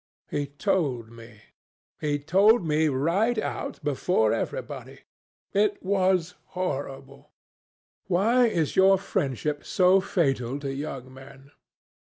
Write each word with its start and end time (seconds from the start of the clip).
He 0.31 0.47
told 0.47 1.11
me. 1.11 1.41
He 1.99 2.17
told 2.17 2.65
me 2.65 2.87
right 2.87 3.37
out 3.37 3.79
before 3.83 4.33
everybody. 4.33 5.01
It 5.53 5.77
was 5.83 6.33
horrible! 6.57 7.29
Why 8.07 8.47
is 8.47 8.75
your 8.75 8.97
friendship 8.97 9.63
so 9.63 9.99
fatal 10.01 10.57
to 10.61 10.73
young 10.73 11.13
men? 11.13 11.51